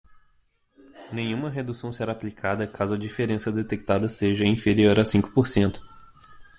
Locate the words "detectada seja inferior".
3.51-4.99